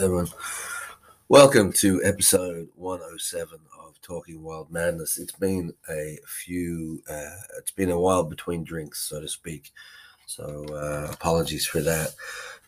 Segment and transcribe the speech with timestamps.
[0.00, 0.38] 107.
[1.28, 5.18] Welcome to episode 107 of Talking Wild Madness.
[5.18, 9.72] It's been a few, uh, it's been a while between drinks, so to speak.
[10.26, 12.14] So uh, apologies for that.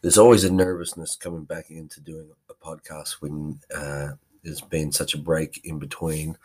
[0.02, 4.08] There's always a nervousness coming back into doing a podcast when uh,
[4.42, 6.36] there's been such a break in between,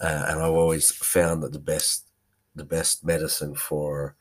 [0.00, 2.04] uh, and I've always found that the best,
[2.54, 4.14] the best medicine for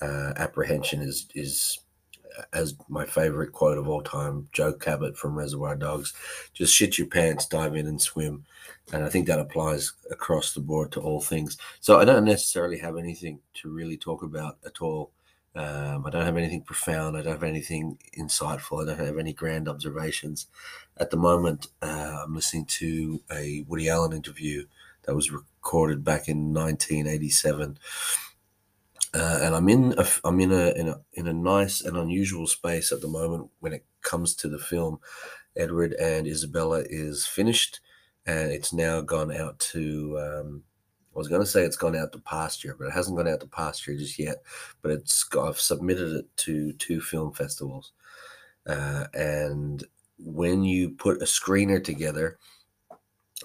[0.00, 1.80] uh, apprehension is is
[2.52, 6.12] as my favorite quote of all time, Joe Cabot from Reservoir Dogs,
[6.52, 8.44] just shit your pants, dive in and swim.
[8.92, 11.56] And I think that applies across the board to all things.
[11.80, 15.10] So I don't necessarily have anything to really talk about at all.
[15.54, 17.16] Um, I don't have anything profound.
[17.16, 18.82] I don't have anything insightful.
[18.82, 20.48] I don't have any grand observations.
[20.98, 24.66] At the moment, uh, I'm listening to a Woody Allen interview
[25.04, 27.78] that was recorded back in 1987
[29.16, 32.46] uh, and I'm in a, I'm in a, in a in a nice and unusual
[32.46, 35.00] space at the moment when it comes to the film.
[35.56, 37.80] Edward and Isabella is finished,
[38.26, 40.18] and it's now gone out to.
[40.20, 40.64] Um,
[41.14, 43.40] I was going to say it's gone out to pasture, but it hasn't gone out
[43.40, 44.42] to pasture just yet.
[44.82, 47.92] But it's I've submitted it to two film festivals,
[48.66, 49.82] uh, and
[50.18, 52.38] when you put a screener together,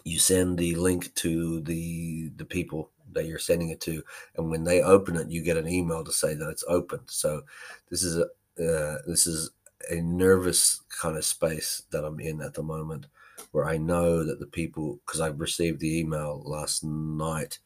[0.04, 4.04] you send the link to the the people that you're sending it to,
[4.36, 7.04] and when they open it, you get an email to say that it's opened.
[7.08, 7.42] So
[7.90, 8.24] this is a
[8.60, 9.52] uh, this is
[9.90, 13.08] a nervous kind of space that I'm in at the moment,
[13.52, 17.60] where I know that the people because I received the email last night,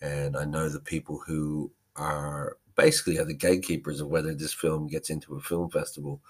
[0.00, 4.86] and I know the people who are basically are the gatekeepers of whether this film
[4.86, 6.20] gets into a film festival.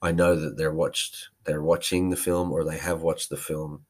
[0.00, 3.84] I know that they're watched they're watching the film or they have watched the film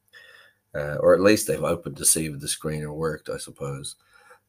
[0.75, 3.97] uh, or at least they've opened to see if the screener worked, I suppose.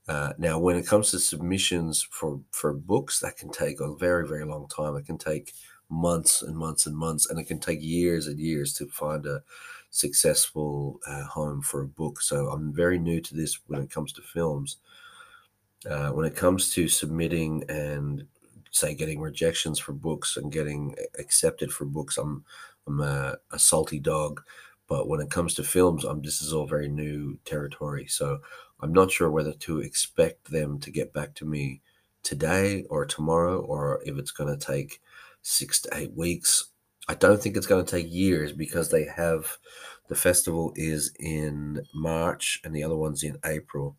[0.07, 4.27] Uh, now, when it comes to submissions for for books, that can take a very
[4.27, 4.95] very long time.
[4.95, 5.53] It can take
[5.89, 9.41] months and months and months, and it can take years and years to find a
[9.91, 12.21] successful uh, home for a book.
[12.21, 14.77] So I'm very new to this when it comes to films.
[15.89, 18.25] Uh, when it comes to submitting and
[18.71, 22.43] say getting rejections for books and getting accepted for books, I'm
[22.87, 24.41] I'm a, a salty dog.
[24.87, 28.07] But when it comes to films, this is all very new territory.
[28.07, 28.39] So
[28.81, 31.81] I'm not sure whether to expect them to get back to me
[32.21, 35.01] today or tomorrow, or if it's going to take
[35.41, 36.69] six to eight weeks.
[37.07, 39.57] I don't think it's going to take years because they have
[40.07, 43.97] the festival is in March and the other one's in April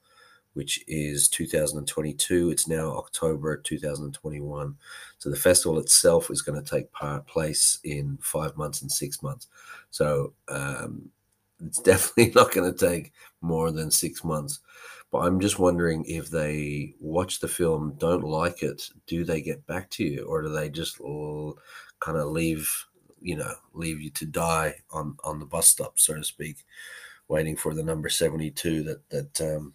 [0.55, 2.51] which is 2022.
[2.51, 4.77] It's now October 2021.
[5.19, 9.23] So the festival itself is going to take part place in five months and six
[9.23, 9.49] months.
[9.91, 11.11] So um,
[11.65, 14.61] it's definitely not going to take more than six months.
[15.11, 19.65] But I'm just wondering if they watch the film, don't like it, do they get
[19.67, 22.69] back to you, or do they just kind of leave,
[23.21, 26.65] you know, leave you to die on on the bus stop, so to speak,
[27.29, 29.73] waiting for the number 72 that that um,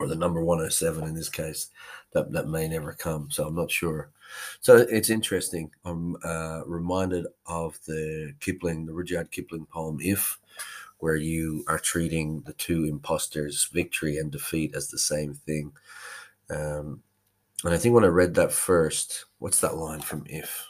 [0.00, 1.70] or the number 107 in this case,
[2.12, 3.30] that, that may never come.
[3.30, 4.10] So I'm not sure.
[4.60, 5.70] So it's interesting.
[5.84, 10.38] I'm uh, reminded of the Kipling, the Rudyard Kipling poem, If,
[10.98, 15.72] where you are treating the two imposters, victory and defeat, as the same thing.
[16.50, 17.02] Um,
[17.64, 20.66] and I think when I read that first, what's that line from If?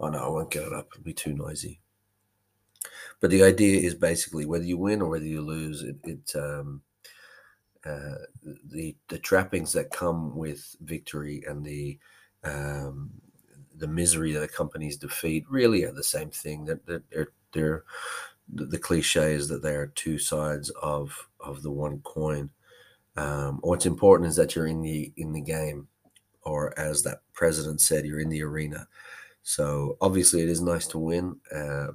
[0.00, 0.88] Oh no, I won't get it up.
[0.92, 1.80] It'll be too noisy.
[3.20, 6.82] But the idea is basically whether you win or whether you lose, it, it um,
[7.84, 8.14] uh,
[8.70, 11.98] the the trappings that come with victory and the
[12.44, 13.10] um,
[13.76, 16.64] the misery that accompanies defeat really are the same thing.
[16.64, 17.84] That they're, they're, they're,
[18.52, 22.50] the cliche is that they are two sides of of the one coin.
[23.16, 25.88] Um, what's important is that you're in the in the game,
[26.42, 28.86] or as that president said, you're in the arena.
[29.42, 31.88] So obviously, it is nice to win, uh,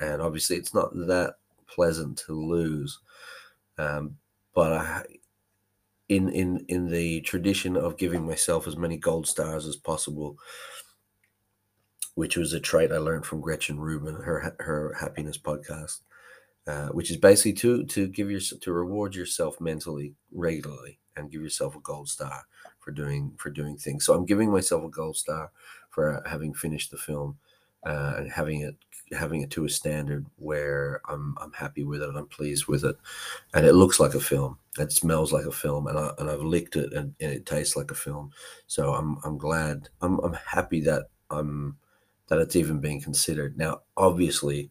[0.00, 1.34] and obviously, it's not that
[1.66, 2.98] pleasant to lose.
[3.76, 4.16] Um,
[4.54, 5.04] but I,
[6.14, 10.38] in in in the tradition of giving myself as many gold stars as possible
[12.14, 16.00] which was a trait I learned from Gretchen Rubin, her her happiness podcast,
[16.66, 21.42] uh, which is basically to to give your to reward yourself mentally regularly and give
[21.42, 22.44] yourself a gold star
[22.78, 24.04] for doing for doing things.
[24.04, 25.50] So I'm giving myself a gold star
[25.90, 27.38] for having finished the film
[27.86, 28.76] uh, and having it
[29.12, 32.96] having it to a standard where I'm I'm happy with it, I'm pleased with it,
[33.54, 34.58] and it looks like a film.
[34.78, 37.76] It smells like a film, and I and I've licked it, and, and it tastes
[37.76, 38.32] like a film.
[38.66, 39.88] So I'm I'm glad.
[40.00, 41.76] I'm I'm happy that I'm
[42.28, 43.58] that it's even being considered.
[43.58, 44.70] Now, obviously,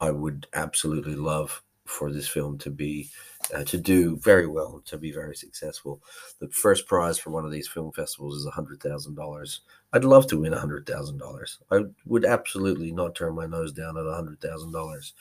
[0.00, 3.10] I would absolutely love for this film to be
[3.54, 6.02] uh, to do very well, to be very successful.
[6.40, 9.60] The first prize for one of these film festivals is hundred thousand dollars.
[9.92, 11.58] I'd love to win hundred thousand dollars.
[11.70, 15.14] I would absolutely not turn my nose down at hundred thousand dollars,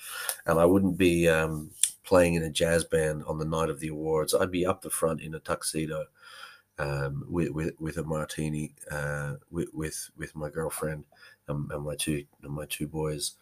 [0.46, 1.72] and I wouldn't be um,
[2.04, 4.34] playing in a jazz band on the night of the awards.
[4.34, 6.06] I'd be up the front in a tuxedo.
[6.80, 11.06] Um, with, with with a martini, uh, with, with with my girlfriend
[11.48, 13.34] and, and my two and my two boys,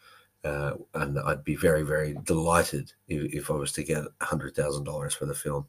[0.46, 4.86] uh, and I'd be very, very delighted if, if I was to get hundred thousand
[4.86, 5.66] dollars for the film,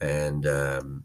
[0.00, 1.04] and um,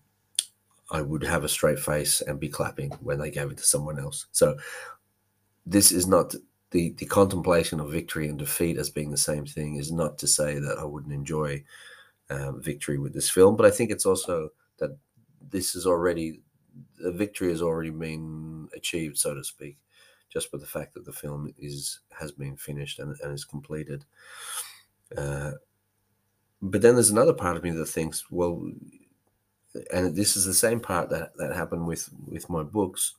[0.91, 3.99] I would have a straight face and be clapping when they gave it to someone
[3.99, 4.27] else.
[4.31, 4.57] So
[5.65, 6.35] this is not
[6.71, 9.77] the the contemplation of victory and defeat as being the same thing.
[9.77, 11.63] Is not to say that I wouldn't enjoy
[12.29, 14.97] um, victory with this film, but I think it's also that
[15.49, 16.41] this is already
[16.99, 19.77] the victory has already been achieved, so to speak
[20.35, 24.03] just by the fact that the film is has been finished and, and is completed.
[25.17, 25.51] Uh,
[26.61, 28.61] but then there's another part of me that thinks, well,
[29.91, 33.15] and this is the same part that that happened with with my books.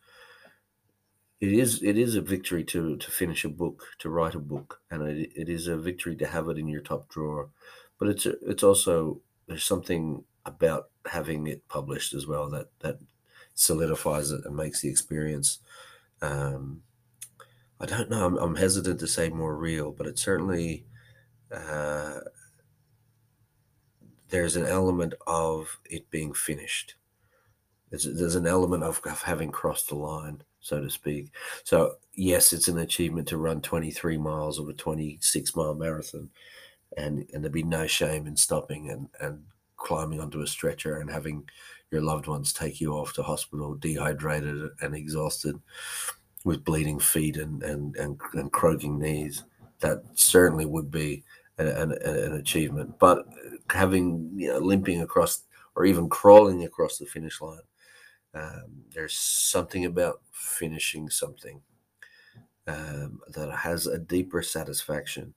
[1.41, 4.81] It is it is a victory to to finish a book, to write a book,
[4.91, 7.51] and it, it is a victory to have it in your top drawer.
[7.99, 12.99] But it's a, it's also there's something about having it published as well that that
[13.55, 15.59] solidifies it and makes the experience
[16.23, 16.83] um,
[17.81, 18.27] I don't know.
[18.27, 20.87] I'm, I'm hesitant to say more real, but it certainly
[21.53, 22.21] uh,
[24.29, 26.95] there's an element of it being finished.
[27.91, 31.33] There's, there's an element of, of having crossed the line, so to speak.
[31.65, 36.31] So yes, it's an achievement to run 23 miles of a 26 mile marathon,
[36.97, 39.45] and and there'd be no shame in stopping and and
[39.77, 41.49] climbing onto a stretcher and having
[41.93, 45.55] your loved ones take you off to hospital dehydrated and exhausted
[46.45, 49.45] with bleeding feet and and and, and croaking knees.
[49.81, 51.23] That certainly would be
[51.59, 52.99] an, an, an achievement.
[52.99, 53.27] But
[53.71, 55.43] having you know limping across
[55.75, 57.61] or even crawling across the finish line,
[58.35, 61.63] um, there's something about finishing something
[62.67, 65.35] um, that has a deeper satisfaction.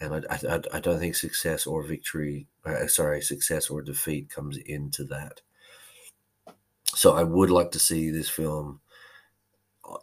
[0.00, 4.56] And I, I, I don't think success or victory, uh, sorry, success or defeat comes
[4.56, 5.42] into that.
[6.86, 8.80] So I would like to see this film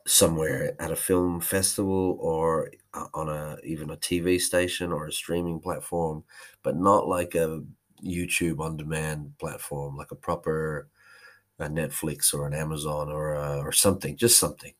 [0.06, 5.12] somewhere at a film festival or uh, on a even a TV station or a
[5.12, 6.24] streaming platform,
[6.64, 7.64] but not like a
[8.04, 10.88] YouTube on demand platform, like a proper
[11.60, 14.74] a Netflix or an Amazon or uh, or something, just something.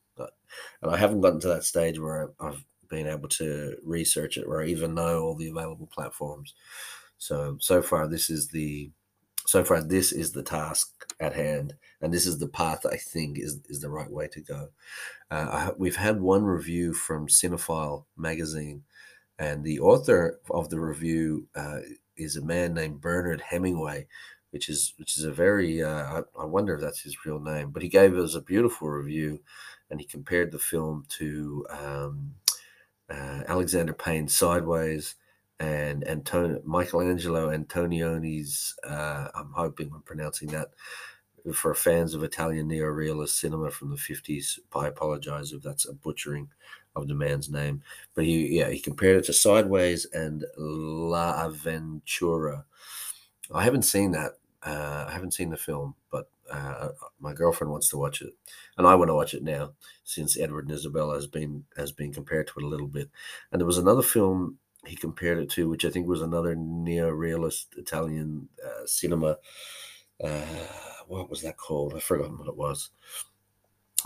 [0.82, 4.66] And I haven't gotten to that stage where I've been able to research it, I
[4.66, 6.54] even know all the available platforms.
[7.18, 8.92] So so far, this is the
[9.48, 13.40] so far this is the task at hand and this is the path i think
[13.40, 14.70] is, is the right way to go.
[15.32, 18.84] Uh, I, we've had one review from cinephile magazine
[19.40, 21.80] and the author of the review uh,
[22.18, 24.06] is a man named bernard hemingway
[24.52, 27.72] which is which is a very uh, I, I, wonder if that's his real name
[27.72, 29.40] but he gave us a beautiful review
[29.90, 32.36] and he compared the film to um,
[33.10, 35.16] uh, alexander payne's sideways
[35.60, 38.76] and Antonio Michelangelo Antonioni's.
[38.88, 40.70] Uh, I'm hoping I'm pronouncing that
[41.54, 44.60] for fans of Italian neorealist cinema from the 50s.
[44.76, 46.50] I apologize if that's a butchering
[46.96, 47.82] of the man's name,
[48.16, 52.64] but he yeah he compared it to Sideways and L'Avventura.
[53.54, 54.34] I haven't seen that.
[54.64, 56.90] Uh, I haven't seen the film, but uh,
[57.20, 58.34] my girlfriend wants to watch it,
[58.78, 59.74] and I want to watch it now
[60.04, 63.10] since Edward and Isabella has been has been compared to it a little bit.
[63.52, 64.58] And there was another film
[64.88, 69.38] he compared it to, which I think was another neo-realist Italian uh, cinema.
[70.24, 70.42] Uh,
[71.08, 71.94] what was that called?
[71.96, 72.90] I forgot what it was.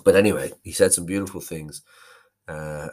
[0.03, 1.81] But anyway, he said some beautiful things,
[2.47, 2.89] uh,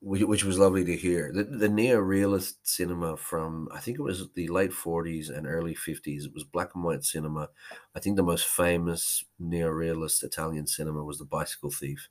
[0.00, 1.32] which, which, was lovely to hear.
[1.32, 6.26] The, the neo-realist cinema from I think it was the late forties and early fifties.
[6.26, 7.48] It was black and white cinema.
[7.94, 12.08] I think the most famous neo-realist Italian cinema was The Bicycle Thief.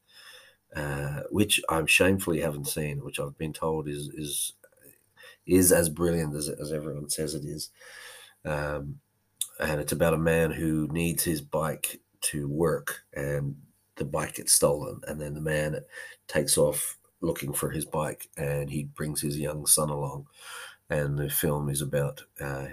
[0.75, 4.53] Uh, which I'm shamefully haven't seen, which I've been told is is
[5.45, 7.69] is as brilliant as, as everyone says it is.
[8.45, 8.99] Um,
[9.59, 13.55] and it's about a man who needs his bike to work, and
[13.95, 15.79] the bike gets stolen, and then the man
[16.27, 20.27] takes off looking for his bike, and he brings his young son along,
[20.89, 22.65] and the film is about uh,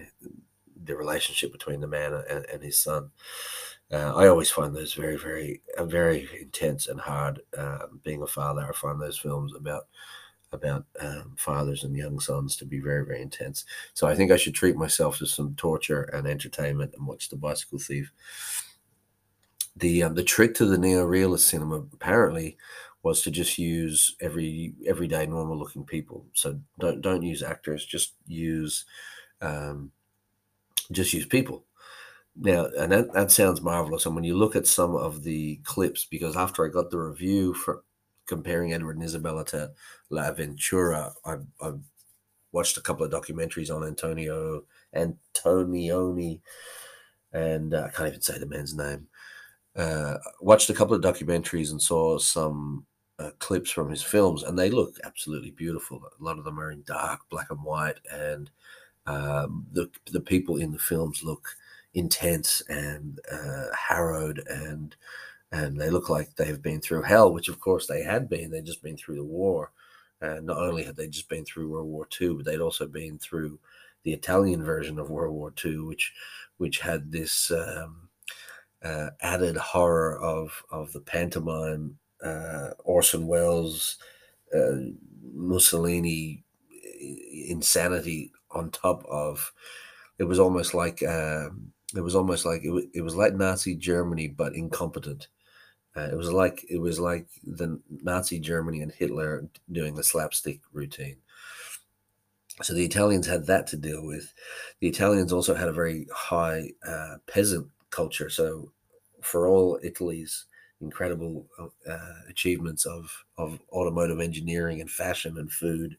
[0.84, 3.10] the relationship between the man and, and his son.
[3.92, 7.40] Uh, I always find those very, very, very intense and hard.
[7.56, 9.88] Uh, being a father, I find those films about
[10.52, 13.64] about um, fathers and young sons to be very, very intense.
[13.94, 17.36] So I think I should treat myself to some torture and entertainment and watch The
[17.36, 18.12] Bicycle Thief.
[19.76, 22.58] The um, the trick to the neo realist cinema apparently
[23.02, 26.26] was to just use every everyday normal looking people.
[26.32, 28.84] So don't don't use actors, just use
[29.40, 29.92] um,
[30.92, 31.64] just use people.
[32.36, 34.06] Now, and that, that sounds marvelous.
[34.06, 37.54] And when you look at some of the clips, because after I got the review
[37.54, 37.82] for
[38.30, 39.70] comparing Edward and Isabella to
[40.08, 41.72] L'Avventura, I, I
[42.52, 44.62] watched a couple of documentaries on Antonio
[44.94, 46.40] Antonioni,
[47.32, 49.08] and uh, I can't even say the man's name.
[49.76, 52.86] Uh, watched a couple of documentaries and saw some
[53.18, 56.00] uh, clips from his films, and they look absolutely beautiful.
[56.04, 58.50] A lot of them are in dark, black and white, and
[59.06, 61.48] um, the the people in the films look
[61.94, 64.94] intense and uh, harrowed and
[65.52, 68.50] and they look like they've been through hell, which of course they had been.
[68.50, 69.72] They'd just been through the war.
[70.20, 73.18] And not only had they just been through World War II, but they'd also been
[73.18, 73.58] through
[74.02, 76.12] the Italian version of World War II, which
[76.58, 78.08] which had this um,
[78.82, 83.96] uh, added horror of of the pantomime, uh, Orson Welles,
[84.54, 84.76] uh,
[85.32, 86.44] Mussolini
[87.32, 89.52] insanity on top of.
[90.18, 94.28] It was almost like um, it was almost like it, it was like Nazi Germany,
[94.28, 95.28] but incompetent.
[95.96, 100.60] Uh, it was like it was like the Nazi Germany and Hitler doing the slapstick
[100.72, 101.16] routine.
[102.62, 104.32] So the Italians had that to deal with.
[104.80, 108.28] The Italians also had a very high uh, peasant culture.
[108.28, 108.70] So
[109.22, 110.44] for all Italy's
[110.80, 111.46] incredible
[111.88, 115.96] uh, achievements of of automotive engineering and fashion and food,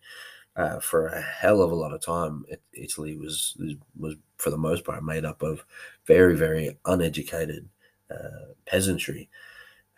[0.55, 3.57] uh, for a hell of a lot of time, it, Italy was
[3.99, 5.65] was for the most part made up of
[6.05, 7.69] very very uneducated
[8.11, 9.29] uh, peasantry,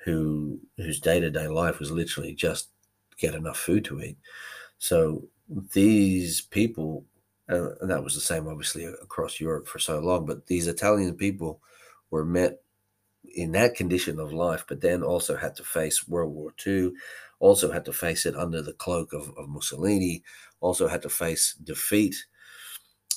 [0.04, 2.70] who whose day to day life was literally just
[3.18, 4.18] get enough food to eat.
[4.78, 5.28] So
[5.74, 7.06] these people,
[7.50, 11.16] uh, and that was the same obviously across Europe for so long, but these Italian
[11.16, 11.62] people
[12.12, 12.62] were met
[13.36, 16.92] in that condition of life, but then also had to face World War II,
[17.40, 20.24] also had to face it under the cloak of, of Mussolini,
[20.60, 22.16] also had to face defeat,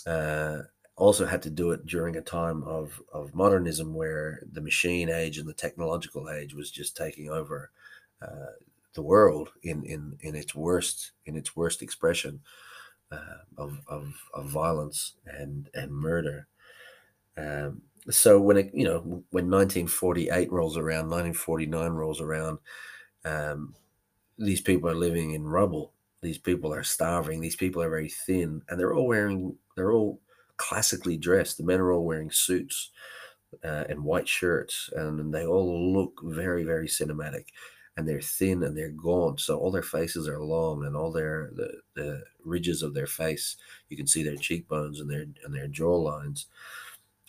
[0.07, 0.59] uh,
[0.97, 5.39] also had to do it during a time of, of modernism where the machine age
[5.39, 7.71] and the technological age was just taking over
[8.23, 8.53] uh,
[8.95, 12.41] the world in, in, in its worst in its worst expression
[13.13, 16.47] uh, of, of, of violence and, and murder.
[17.37, 19.01] Um, so when it you know
[19.31, 22.59] when 1948 rolls around 1949 rolls around
[23.25, 23.75] um,
[24.39, 28.63] these people are living in rubble these people are starving these people are very thin
[28.69, 30.21] and they're all wearing they're all
[30.57, 31.59] classically dressed.
[31.59, 32.91] The men are all wearing suits
[33.65, 37.47] uh, and white shirts and they all look very very cinematic.
[37.99, 41.51] And they're thin and they're gaunt so all their faces are long and all their
[41.55, 43.57] the, the ridges of their face
[43.89, 46.47] you can see their cheekbones and their and their jaw lines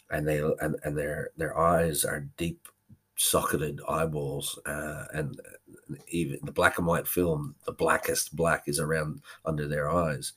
[0.09, 2.67] and they and, and their their eyes are deep
[3.15, 5.41] socketed eyeballs uh, and
[6.09, 10.33] even the black and white film the blackest black is around under their eyes.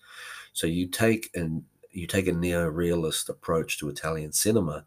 [0.52, 4.84] So you take and you take a neo-realist approach to italian cinema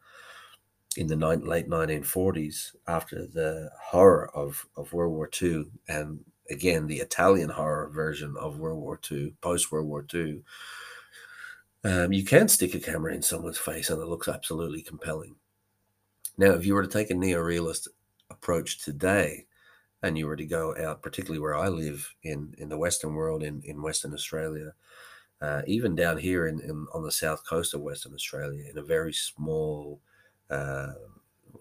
[0.96, 6.20] in the late 1940s after the horror of, of world war ii and
[6.50, 10.42] again the italian horror version of world war ii post world war ii
[11.84, 15.36] um, you can stick a camera in someone's face and it looks absolutely compelling.
[16.38, 17.90] Now, if you were to take a neo-realist
[18.30, 19.46] approach today,
[20.02, 23.44] and you were to go out, particularly where I live in in the Western world,
[23.44, 24.74] in in Western Australia,
[25.44, 28.82] uh, even down here in, in, on the south coast of Western Australia, in a
[28.96, 30.00] very small,
[30.50, 30.94] uh,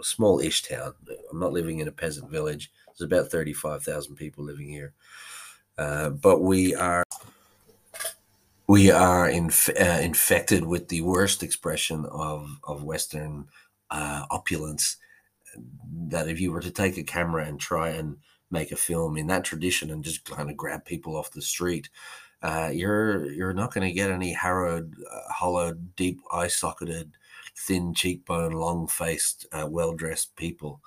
[0.01, 0.95] small-ish town.
[1.31, 2.71] I'm not living in a peasant village.
[2.87, 4.93] There's about thirty-five thousand people living here,
[5.79, 7.05] uh, but we are
[8.69, 13.49] we are inf- uh, infected with the worst expression of of Western
[13.91, 14.97] uh, opulence.
[16.09, 18.19] That if you were to take a camera and try and
[18.51, 21.89] make a film in that tradition and just kind of grab people off the street,
[22.43, 27.13] uh, you're you're not going to get any harrowed, uh, hollowed, deep eye socketed,
[27.57, 30.81] thin cheekbone, long faced, uh, well dressed people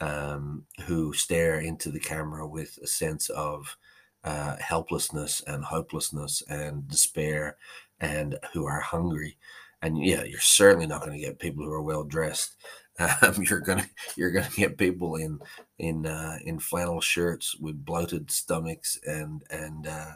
[0.00, 3.76] um, who stare into the camera with a sense of
[4.24, 7.56] uh, helplessness and hopelessness and despair
[8.00, 9.36] and who are hungry.
[9.82, 12.56] And yeah, you're certainly not going to get people who are well dressed.
[12.96, 13.84] Um, you're gonna
[14.14, 15.40] you're gonna get people in
[15.80, 20.12] in uh, in flannel shirts with bloated stomachs and and uh,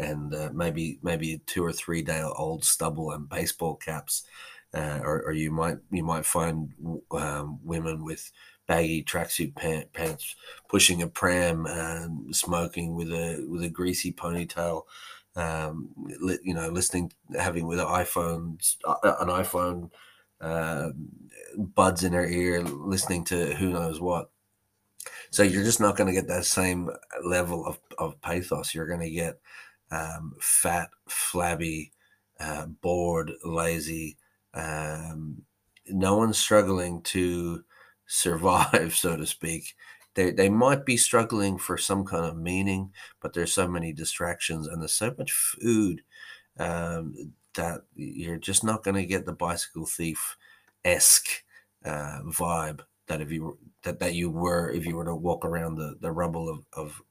[0.00, 4.24] and uh, maybe maybe two or three day old stubble and baseball caps,
[4.74, 6.72] uh, or, or you might you might find
[7.12, 8.30] um, women with
[8.66, 10.36] baggy tracksuit pant, pants,
[10.68, 14.82] pushing a pram, um, smoking with a with a greasy ponytail.
[15.36, 15.90] Um,
[16.20, 19.90] li- you know, listening, having with an iPhone, uh, an iPhone,
[20.40, 20.90] uh,
[21.56, 24.30] buds in her ear, listening to who knows what.
[25.30, 26.90] So you're just not going to get that same
[27.24, 28.74] level of, of pathos.
[28.74, 29.40] You're going to get
[29.90, 31.92] um, fat, flabby,
[32.38, 34.16] uh, bored, lazy.
[34.54, 35.42] Um,
[35.88, 37.64] no one's struggling to
[38.06, 39.74] survive, so to speak.
[40.14, 44.66] They, they might be struggling for some kind of meaning, but there's so many distractions
[44.66, 46.02] and there's so much food
[46.58, 50.36] um, that you're just not going to get the bicycle thief
[50.84, 51.44] esque
[51.84, 55.74] uh, vibe that if you that, that you were if you were to walk around
[55.74, 57.02] the, the rubble of of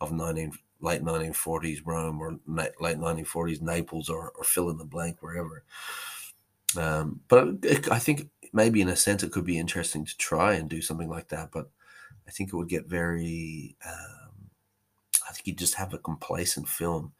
[0.00, 5.22] of 19 late 1940s Rome or late 1940s Naples or, or fill in the blank
[5.22, 5.64] wherever.
[6.76, 7.48] Um, but
[7.90, 11.08] I think maybe in a sense it could be interesting to try and do something
[11.08, 11.50] like that.
[11.52, 11.70] But
[12.26, 13.76] I think it would get very.
[13.86, 14.50] Um,
[15.28, 17.12] I think you'd just have a complacent film,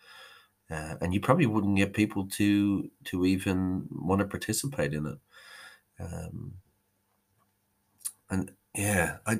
[0.71, 5.19] uh, and you probably wouldn't get people to to even want to participate in it.
[6.01, 6.55] Um,
[8.31, 9.39] and yeah, I.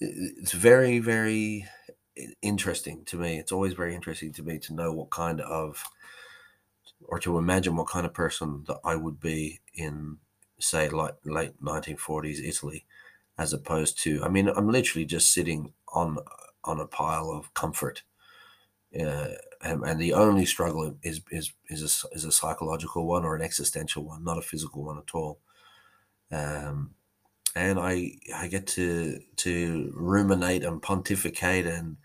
[0.00, 1.64] It's very very
[2.42, 3.38] interesting to me.
[3.38, 5.82] It's always very interesting to me to know what kind of,
[7.02, 10.18] or to imagine what kind of person that I would be in,
[10.58, 12.86] say, like late 1940s Italy,
[13.38, 14.22] as opposed to.
[14.24, 16.18] I mean, I'm literally just sitting on
[16.64, 18.02] on a pile of comfort,
[18.98, 19.28] uh,
[19.62, 23.42] and, and, the only struggle is is is a, is a psychological one or an
[23.42, 25.38] existential one, not a physical one at all.
[26.30, 26.94] Um,
[27.54, 31.96] and I I get to to ruminate and pontificate and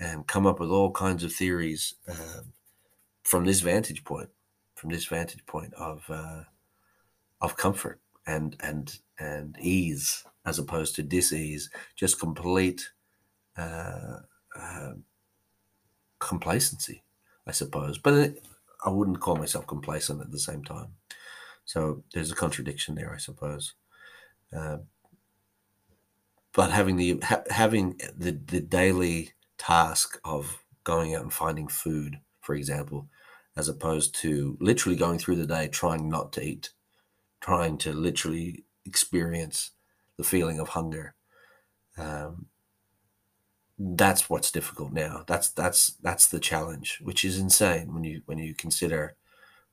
[0.00, 2.52] and come up with all kinds of theories um,
[3.22, 4.30] from this vantage point,
[4.74, 6.42] from this vantage point of uh,
[7.40, 12.90] of comfort and and and ease as opposed to dis-ease, just complete
[13.56, 14.18] uh,
[14.58, 14.92] uh,
[16.18, 17.02] complacency,
[17.46, 17.98] I suppose.
[17.98, 18.46] But it,
[18.84, 20.94] I wouldn't call myself complacent at the same time.
[21.64, 23.74] So there's a contradiction there, I suppose.
[24.56, 24.78] Uh,
[26.52, 32.20] but having the ha- having the the daily task of going out and finding food,
[32.40, 33.08] for example,
[33.56, 36.70] as opposed to literally going through the day trying not to eat,
[37.40, 39.72] trying to literally experience
[40.18, 41.14] the feeling of hunger.
[41.98, 42.46] Um,
[43.78, 45.24] that's what's difficult now.
[45.26, 49.16] That's that's that's the challenge, which is insane when you when you consider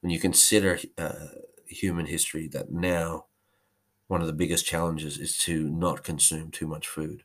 [0.02, 1.28] when you consider uh,
[1.68, 2.48] human history.
[2.48, 3.26] That now
[4.10, 7.24] one of the biggest challenges is to not consume too much food.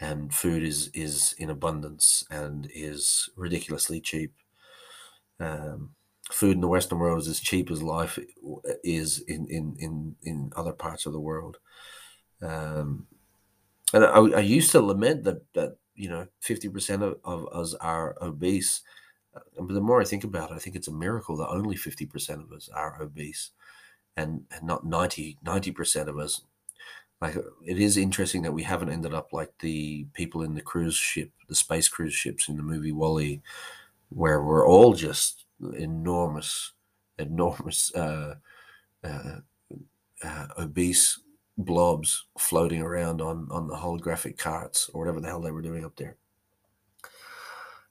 [0.00, 4.32] And food is is in abundance and is ridiculously cheap.
[5.40, 5.90] Um,
[6.30, 8.18] food in the western world is as cheap as life
[8.84, 11.58] is in in in, in other parts of the world.
[12.40, 13.08] Um,
[13.92, 18.16] and I, I used to lament that that you know 50% of, of us are
[18.22, 18.82] obese.
[19.34, 21.74] Uh, but the more I think about it, I think it's a miracle that only
[21.74, 23.50] 50% of us are obese
[24.16, 26.42] and, and not 90, 90% of us.
[27.20, 30.96] Like it is interesting that we haven't ended up like the people in the cruise
[30.96, 33.40] ship, the space cruise ships in the movie WALL-E,
[34.10, 35.46] where we're all just
[35.76, 36.72] enormous,
[37.18, 38.34] enormous, uh,
[39.02, 39.36] uh,
[40.22, 41.20] uh, obese
[41.56, 45.84] blobs floating around on on the holographic carts or whatever the hell they were doing
[45.84, 46.16] up there.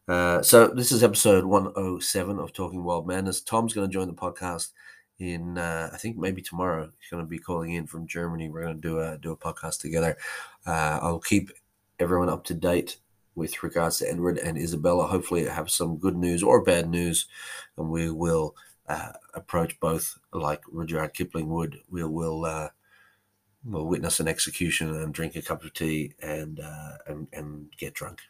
[0.08, 3.40] Uh, so this is episode 107 of Talking Wild Madness.
[3.40, 4.72] Tom's going to join the podcast
[5.20, 6.92] in uh, I think maybe tomorrow.
[7.00, 8.50] He's going to be calling in from Germany.
[8.50, 10.18] We're going to do a do a podcast together.
[10.66, 11.52] Uh, I'll keep
[12.00, 12.98] everyone up to date
[13.36, 15.08] with regards to Edward and Isabella.
[15.08, 17.28] Hopefully, have some good news or bad news,
[17.78, 18.56] and we will
[18.88, 21.80] uh, approach both like Rudyard Kipling would.
[21.90, 22.70] We will uh,
[23.64, 27.94] we'll witness an execution and drink a cup of tea and uh, and, and get
[27.94, 28.22] drunk.